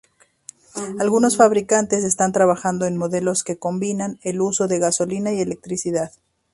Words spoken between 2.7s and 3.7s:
en modelos que